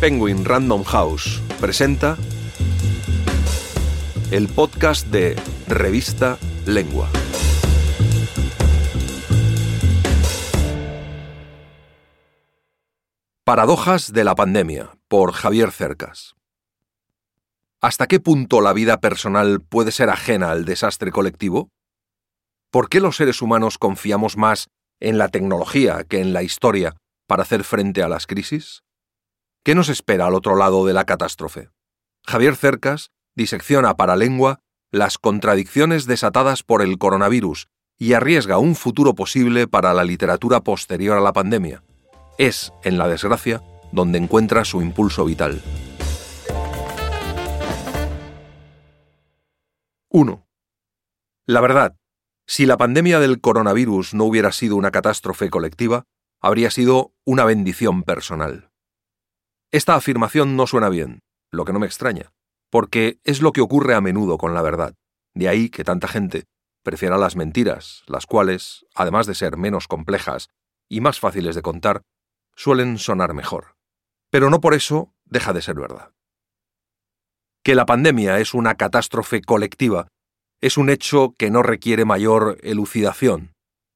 [0.00, 2.16] Penguin Random House presenta
[4.30, 5.34] el podcast de
[5.66, 7.10] Revista Lengua.
[13.42, 16.36] Paradojas de la pandemia por Javier Cercas.
[17.80, 21.70] ¿Hasta qué punto la vida personal puede ser ajena al desastre colectivo?
[22.70, 24.68] ¿Por qué los seres humanos confiamos más
[25.00, 26.94] en la tecnología que en la historia
[27.26, 28.84] para hacer frente a las crisis?
[29.64, 31.70] ¿Qué nos espera al otro lado de la catástrofe?
[32.26, 39.14] Javier Cercas disecciona para lengua las contradicciones desatadas por el coronavirus y arriesga un futuro
[39.14, 41.82] posible para la literatura posterior a la pandemia.
[42.38, 43.62] Es, en la desgracia,
[43.92, 45.62] donde encuentra su impulso vital.
[50.10, 50.46] 1.
[51.46, 51.96] La verdad,
[52.46, 56.04] si la pandemia del coronavirus no hubiera sido una catástrofe colectiva,
[56.40, 58.67] habría sido una bendición personal.
[59.70, 62.30] Esta afirmación no suena bien, lo que no me extraña,
[62.70, 64.94] porque es lo que ocurre a menudo con la verdad.
[65.34, 66.44] De ahí que tanta gente
[66.82, 70.48] prefiera las mentiras, las cuales, además de ser menos complejas
[70.88, 72.02] y más fáciles de contar,
[72.56, 73.76] suelen sonar mejor.
[74.30, 76.12] Pero no por eso deja de ser verdad.
[77.62, 80.08] Que la pandemia es una catástrofe colectiva
[80.60, 83.52] es un hecho que no requiere mayor elucidación.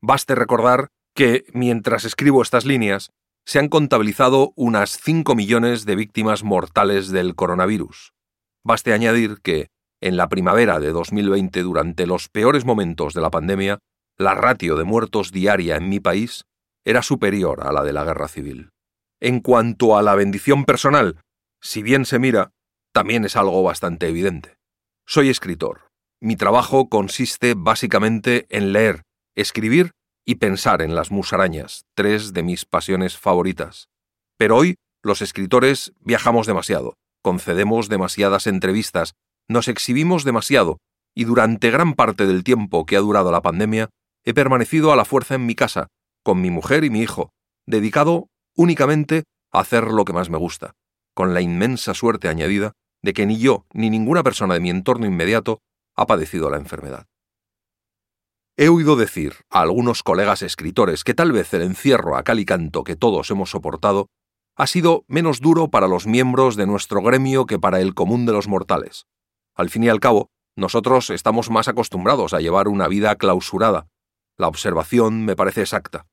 [0.00, 3.10] Baste recordar que, mientras escribo estas líneas,
[3.46, 8.12] se han contabilizado unas 5 millones de víctimas mortales del coronavirus.
[8.64, 9.68] Baste añadir que,
[10.00, 13.78] en la primavera de 2020, durante los peores momentos de la pandemia,
[14.18, 16.44] la ratio de muertos diaria en mi país
[16.84, 18.70] era superior a la de la guerra civil.
[19.20, 21.20] En cuanto a la bendición personal,
[21.60, 22.50] si bien se mira,
[22.92, 24.56] también es algo bastante evidente.
[25.06, 25.88] Soy escritor,
[26.20, 29.02] mi trabajo consiste básicamente en leer,
[29.34, 29.90] escribir
[30.24, 33.88] y pensar en las musarañas, tres de mis pasiones favoritas.
[34.38, 39.14] Pero hoy los escritores viajamos demasiado, concedemos demasiadas entrevistas,
[39.48, 40.78] nos exhibimos demasiado,
[41.14, 43.90] y durante gran parte del tiempo que ha durado la pandemia,
[44.24, 45.88] he permanecido a la fuerza en mi casa,
[46.22, 47.30] con mi mujer y mi hijo,
[47.66, 50.72] dedicado únicamente a hacer lo que más me gusta,
[51.14, 55.06] con la inmensa suerte añadida de que ni yo ni ninguna persona de mi entorno
[55.06, 55.60] inmediato
[55.94, 57.06] ha padecido la enfermedad.
[58.56, 62.44] He oído decir a algunos colegas escritores que tal vez el encierro a cal y
[62.44, 64.06] canto que todos hemos soportado
[64.56, 68.32] ha sido menos duro para los miembros de nuestro gremio que para el común de
[68.32, 69.06] los mortales.
[69.56, 73.88] Al fin y al cabo, nosotros estamos más acostumbrados a llevar una vida clausurada.
[74.38, 76.06] La observación me parece exacta.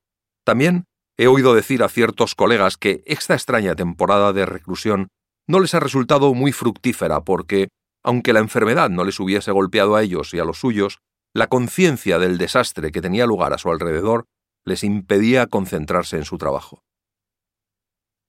[0.44, 0.86] También
[1.16, 5.06] he oído decir a ciertos colegas que esta extraña temporada de reclusión
[5.46, 7.68] no les ha resultado muy fructífera porque,
[8.02, 10.98] aunque la enfermedad no les hubiese golpeado a ellos y a los suyos,
[11.34, 14.26] la conciencia del desastre que tenía lugar a su alrededor
[14.64, 16.82] les impedía concentrarse en su trabajo.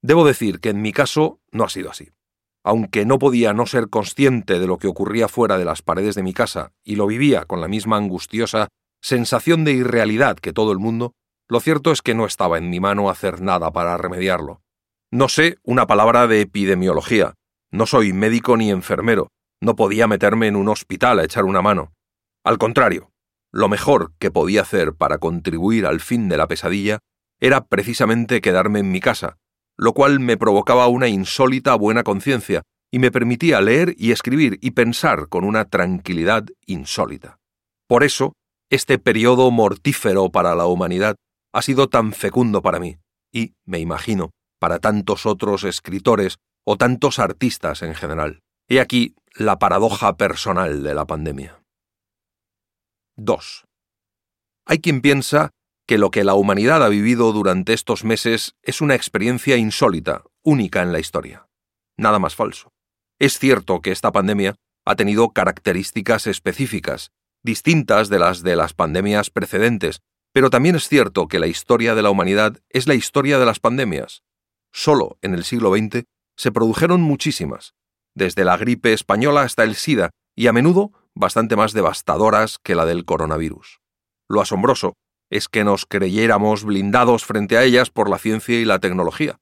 [0.02, 2.10] Debo decir que en mi caso no ha sido así.
[2.64, 6.24] Aunque no podía no ser consciente de lo que ocurría fuera de las paredes de
[6.24, 8.70] mi casa y lo vivía con la misma angustiosa
[9.02, 11.14] sensación de irrealidad que todo el mundo,
[11.50, 14.62] lo cierto es que no estaba en mi mano hacer nada para remediarlo.
[15.12, 17.34] No sé una palabra de epidemiología,
[17.70, 19.28] no soy médico ni enfermero,
[19.62, 21.92] no podía meterme en un hospital a echar una mano.
[22.44, 23.12] Al contrario,
[23.52, 27.00] lo mejor que podía hacer para contribuir al fin de la pesadilla
[27.40, 29.38] era precisamente quedarme en mi casa,
[29.78, 34.72] lo cual me provocaba una insólita buena conciencia y me permitía leer y escribir y
[34.72, 37.40] pensar con una tranquilidad insólita.
[37.88, 38.34] Por eso,
[38.70, 41.16] este periodo mortífero para la humanidad
[41.54, 42.98] ha sido tan fecundo para mí,
[43.32, 48.40] y, me imagino, para tantos otros escritores o tantos artistas en general.
[48.68, 51.63] He aquí la paradoja personal de la pandemia.
[53.16, 53.66] 2.
[54.66, 55.52] Hay quien piensa
[55.86, 60.82] que lo que la humanidad ha vivido durante estos meses es una experiencia insólita, única
[60.82, 61.48] en la historia.
[61.98, 62.72] Nada más falso.
[63.20, 67.12] Es cierto que esta pandemia ha tenido características específicas,
[67.44, 70.02] distintas de las de las pandemias precedentes,
[70.34, 73.60] pero también es cierto que la historia de la humanidad es la historia de las
[73.60, 74.24] pandemias.
[74.72, 76.06] Solo en el siglo XX
[76.36, 77.76] se produjeron muchísimas,
[78.16, 82.86] desde la gripe española hasta el SIDA, y a menudo bastante más devastadoras que la
[82.86, 83.80] del coronavirus.
[84.30, 84.94] Lo asombroso
[85.30, 89.38] es que nos creyéramos blindados frente a ellas por la ciencia y la tecnología.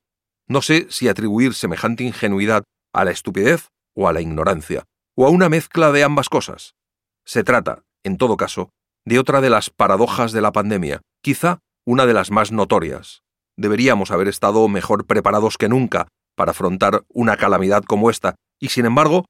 [0.47, 2.63] No sé si atribuir semejante ingenuidad
[2.94, 4.83] a la estupidez o a la ignorancia,
[5.18, 6.75] o a una mezcla de ambas cosas.
[7.25, 8.69] Se trata, en todo caso,
[9.06, 13.24] de otra de las paradojas de la pandemia, quizá una de las más notorias.
[13.57, 18.85] Deberíamos haber estado mejor preparados que nunca para afrontar una calamidad como esta, y sin
[18.85, 19.25] embargo,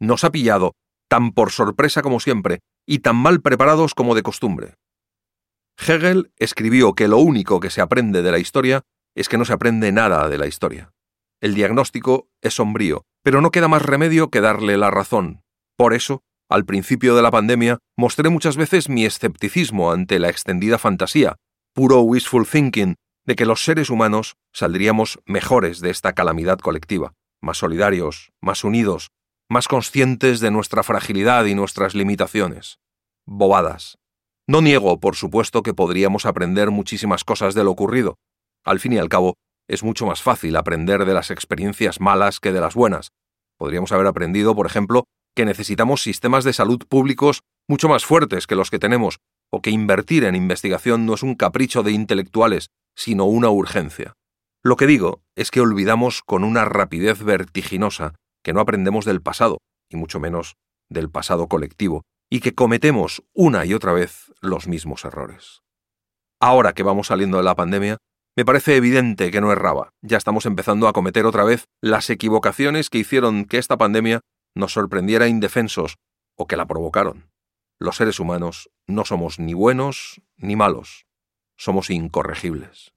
[0.00, 0.72] nos ha pillado
[1.08, 4.74] tan por sorpresa como siempre y tan mal preparados como de costumbre.
[5.78, 8.82] Hegel escribió que lo único que se aprende de la historia
[9.14, 10.92] es que no se aprende nada de la historia.
[11.40, 15.42] El diagnóstico es sombrío, pero no queda más remedio que darle la razón.
[15.76, 20.78] Por eso, al principio de la pandemia, mostré muchas veces mi escepticismo ante la extendida
[20.78, 21.36] fantasía,
[21.74, 22.94] puro wishful thinking,
[23.26, 29.10] de que los seres humanos saldríamos mejores de esta calamidad colectiva, más solidarios, más unidos,
[29.48, 32.78] más conscientes de nuestra fragilidad y nuestras limitaciones.
[33.26, 33.98] Bobadas.
[34.46, 38.18] No niego, por supuesto, que podríamos aprender muchísimas cosas de lo ocurrido.
[38.64, 39.34] Al fin y al cabo,
[39.68, 43.12] es mucho más fácil aprender de las experiencias malas que de las buenas.
[43.56, 45.04] Podríamos haber aprendido, por ejemplo,
[45.34, 49.18] que necesitamos sistemas de salud públicos mucho más fuertes que los que tenemos,
[49.50, 54.14] o que invertir en investigación no es un capricho de intelectuales, sino una urgencia.
[54.62, 58.14] Lo que digo es que olvidamos con una rapidez vertiginosa
[58.44, 59.58] que no aprendemos del pasado,
[59.88, 60.54] y mucho menos
[60.88, 65.62] del pasado colectivo, y que cometemos una y otra vez los mismos errores.
[66.40, 67.96] Ahora que vamos saliendo de la pandemia,
[68.36, 69.90] me parece evidente que no erraba.
[70.02, 74.20] Ya estamos empezando a cometer otra vez las equivocaciones que hicieron que esta pandemia
[74.54, 75.96] nos sorprendiera indefensos
[76.36, 77.30] o que la provocaron.
[77.80, 81.06] Los seres humanos no somos ni buenos ni malos,
[81.56, 82.92] somos incorregibles.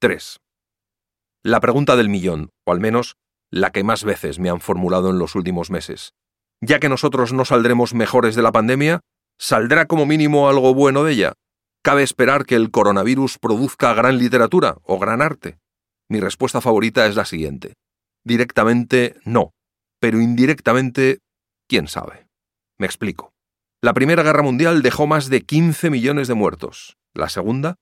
[0.00, 0.40] 3.
[1.42, 3.16] La pregunta del millón, o al menos
[3.50, 6.14] la que más veces me han formulado en los últimos meses.
[6.60, 9.00] Ya que nosotros no saldremos mejores de la pandemia,
[9.38, 11.32] ¿saldrá como mínimo algo bueno de ella?
[11.82, 15.58] ¿Cabe esperar que el coronavirus produzca gran literatura o gran arte?
[16.08, 17.74] Mi respuesta favorita es la siguiente.
[18.24, 19.52] Directamente no,
[19.98, 21.20] pero indirectamente,
[21.66, 22.26] quién sabe.
[22.78, 23.32] Me explico.
[23.82, 27.76] La Primera Guerra Mundial dejó más de 15 millones de muertos, la Segunda,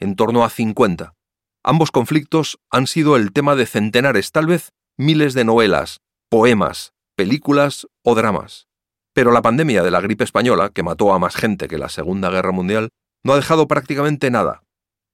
[0.00, 1.14] en torno a 50.
[1.62, 6.00] Ambos conflictos han sido el tema de centenares, tal vez miles de novelas,
[6.30, 8.68] poemas, películas o dramas.
[9.12, 12.30] Pero la pandemia de la gripe española, que mató a más gente que la Segunda
[12.30, 12.90] Guerra Mundial,
[13.24, 14.62] no ha dejado prácticamente nada.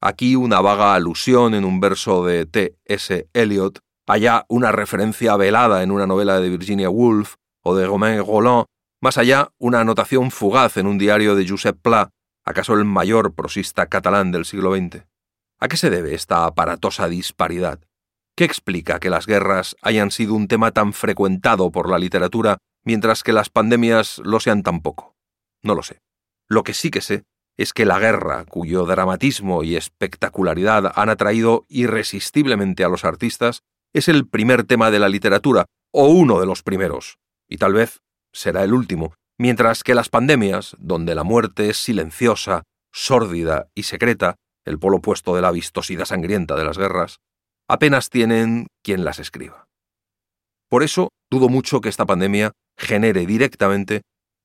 [0.03, 2.77] Aquí una vaga alusión en un verso de T.
[2.87, 3.29] S.
[3.33, 8.65] Eliot, allá una referencia velada en una novela de Virginia Woolf o de Romain Roland,
[9.03, 12.11] más allá una anotación fugaz en un diario de Josep Pla,
[12.45, 15.05] acaso el mayor prosista catalán del siglo XX.
[15.59, 17.81] ¿A qué se debe esta aparatosa disparidad?
[18.41, 22.57] ¿Qué explica que las guerras hayan sido un tema tan frecuentado por la literatura
[22.87, 25.15] mientras que las pandemias lo sean tan poco?
[25.63, 25.99] No lo sé.
[26.49, 27.25] Lo que sí que sé
[27.59, 33.61] es que la guerra, cuyo dramatismo y espectacularidad han atraído irresistiblemente a los artistas,
[33.93, 38.01] es el primer tema de la literatura, o uno de los primeros, y tal vez
[38.33, 44.37] será el último, mientras que las pandemias, donde la muerte es silenciosa, sórdida y secreta,
[44.65, 47.19] el polo opuesto de la vistosidad sangrienta de las guerras,
[47.71, 49.69] apenas tienen quien las escriba.
[50.69, 54.03] Por eso dudo mucho que esta pandemia genere directamente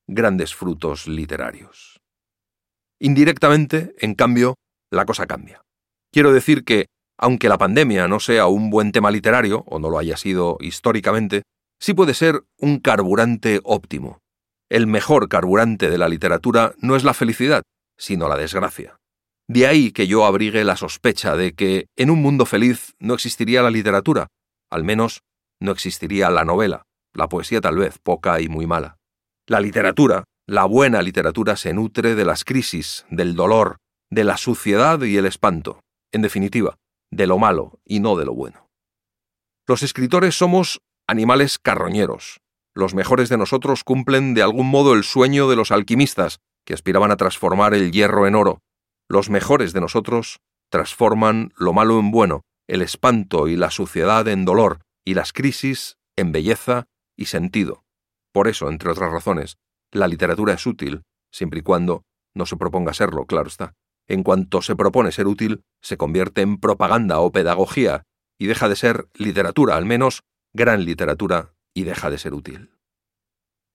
[0.07, 1.98] grandes frutos literarios.
[3.00, 4.56] Indirectamente, en cambio,
[4.92, 5.62] la cosa cambia.
[6.13, 6.86] Quiero decir que,
[7.18, 11.42] aunque la pandemia no sea un buen tema literario, o no lo haya sido históricamente,
[11.80, 14.19] sí puede ser un carburante óptimo.
[14.69, 17.63] El mejor carburante de la literatura no es la felicidad,
[17.98, 18.98] sino la desgracia.
[19.47, 23.62] De ahí que yo abrigue la sospecha de que en un mundo feliz no existiría
[23.62, 24.27] la literatura,
[24.71, 25.21] al menos
[25.59, 26.83] no existiría la novela,
[27.13, 28.97] la poesía tal vez, poca y muy mala.
[29.47, 33.77] La literatura, la buena literatura se nutre de las crisis, del dolor,
[34.09, 35.81] de la suciedad y el espanto,
[36.12, 36.77] en definitiva,
[37.12, 38.69] de lo malo y no de lo bueno.
[39.68, 42.40] Los escritores somos animales carroñeros.
[42.75, 47.11] Los mejores de nosotros cumplen de algún modo el sueño de los alquimistas, que aspiraban
[47.11, 48.59] a transformar el hierro en oro.
[49.09, 54.45] Los mejores de nosotros transforman lo malo en bueno, el espanto y la suciedad en
[54.45, 57.83] dolor, y las crisis en belleza y sentido.
[58.33, 59.57] Por eso, entre otras razones,
[59.92, 63.76] la literatura es útil, siempre y cuando no se proponga serlo, claro está.
[64.07, 68.04] En cuanto se propone ser útil, se convierte en propaganda o pedagogía
[68.38, 72.71] y deja de ser literatura, al menos gran literatura, y deja de ser útil.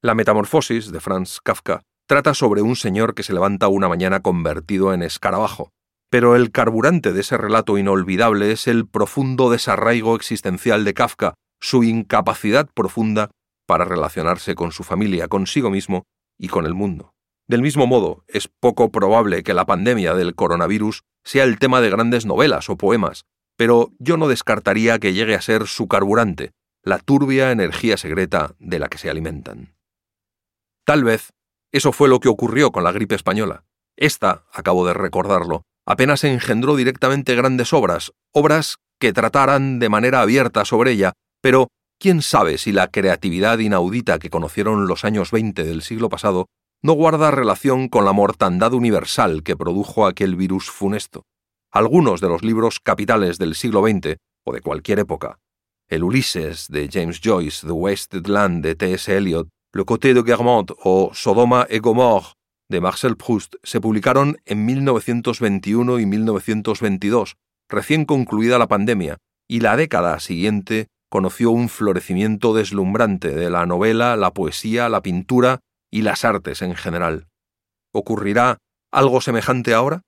[0.03, 4.93] La Metamorfosis de Franz Kafka trata sobre un señor que se levanta una mañana convertido
[4.93, 5.71] en escarabajo,
[6.11, 11.85] pero el carburante de ese relato inolvidable es el profundo desarraigo existencial de Kafka, su
[11.85, 13.31] incapacidad profunda
[13.65, 16.03] para relacionarse con su familia, consigo mismo
[16.37, 17.13] y con el mundo.
[17.47, 21.91] Del mismo modo, es poco probable que la pandemia del coronavirus sea el tema de
[21.91, 23.23] grandes novelas o poemas,
[23.57, 26.51] pero yo no descartaría que llegue a ser su carburante,
[26.83, 29.77] la turbia energía secreta de la que se alimentan.
[30.85, 31.31] Tal vez
[31.73, 33.65] eso fue lo que ocurrió con la gripe española.
[33.97, 40.65] Esta, acabo de recordarlo, apenas engendró directamente grandes obras, obras que trataran de manera abierta
[40.65, 41.69] sobre ella, pero
[42.03, 46.47] ¿Quién sabe si la creatividad inaudita que conocieron los años 20 del siglo pasado
[46.83, 51.25] no guarda relación con la mortandad universal que produjo aquel virus funesto?
[51.71, 55.41] Algunos de los libros capitales del siglo XX, o de cualquier época,
[55.89, 59.15] el Ulises de James Joyce, The Wasted Land de T.S.
[59.15, 62.35] Eliot, Le Côté de Guermantes o Sodoma et Gomorre
[62.69, 67.37] de Marcel Proust se publicaron en 1921 y 1922,
[67.69, 74.17] recién concluida la pandemia, y la década siguiente conoció un florecimiento deslumbrante de la novela,
[74.17, 77.29] la poesía, la pintura y las artes en general.
[77.93, 78.59] ¿Ocurrirá
[78.91, 80.03] algo semejante ahora?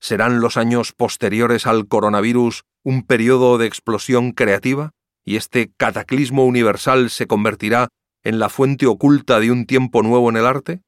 [0.00, 4.92] ¿Serán los años posteriores al coronavirus un periodo de explosión creativa
[5.24, 7.88] y este cataclismo universal se convertirá
[8.22, 10.82] en la fuente oculta de un tiempo nuevo en el arte?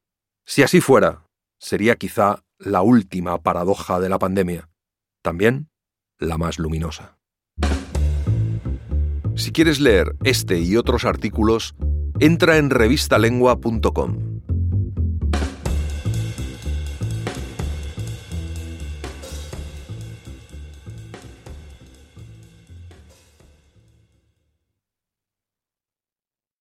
[0.45, 1.27] Si así fuera,
[1.59, 4.69] sería quizá la última paradoja de la pandemia,
[5.21, 5.69] también
[6.19, 7.17] la más luminosa.
[9.35, 11.75] Si quieres leer este y otros artículos,
[12.19, 14.30] entra en revistalengua.com.